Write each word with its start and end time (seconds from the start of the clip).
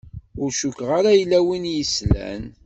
Ur 0.41 0.49
cukkeɣ 0.59 0.89
ara 0.97 1.11
yella 1.19 1.39
win 1.45 1.65
i 1.71 1.75
s-yeslan. 1.83 2.43